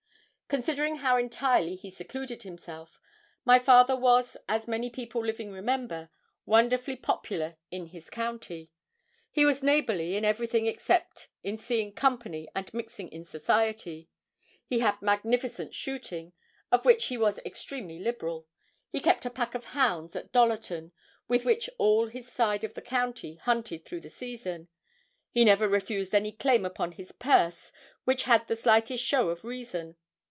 Considering 0.53 0.97
how 0.97 1.15
entirely 1.15 1.75
he 1.77 1.89
secluded 1.89 2.43
himself, 2.43 2.99
my 3.45 3.57
father 3.57 3.95
was, 3.95 4.35
as 4.49 4.67
many 4.67 4.89
people 4.89 5.23
living 5.25 5.49
remember, 5.49 6.09
wonderfully 6.45 6.97
popular 6.97 7.55
in 7.71 7.85
his 7.85 8.09
county. 8.09 8.69
He 9.31 9.45
was 9.45 9.63
neighbourly 9.63 10.17
in 10.17 10.25
everything 10.25 10.65
except 10.65 11.29
in 11.41 11.57
seeing 11.57 11.93
company 11.93 12.49
and 12.53 12.73
mixing 12.73 13.07
in 13.13 13.23
society. 13.23 14.09
He 14.65 14.79
had 14.79 15.01
magnificent 15.01 15.73
shooting, 15.73 16.33
of 16.69 16.83
which 16.83 17.05
he 17.05 17.17
was 17.17 17.39
extremely 17.45 17.99
liberal. 17.99 18.45
He 18.89 18.99
kept 18.99 19.25
a 19.25 19.29
pack 19.29 19.55
of 19.55 19.63
hounds 19.63 20.17
at 20.17 20.33
Dollerton, 20.33 20.91
with 21.29 21.45
which 21.45 21.69
all 21.77 22.07
his 22.07 22.27
side 22.29 22.65
of 22.65 22.73
the 22.73 22.81
county 22.81 23.35
hunted 23.35 23.85
through 23.85 24.01
the 24.01 24.09
season. 24.09 24.67
He 25.29 25.45
never 25.45 25.69
refused 25.69 26.13
any 26.13 26.33
claim 26.33 26.65
upon 26.65 26.91
his 26.91 27.13
purse 27.13 27.71
which 28.03 28.23
had 28.23 28.49
the 28.49 28.57
slightest 28.57 29.01
show 29.01 29.29
of 29.29 29.45
reason. 29.45 29.95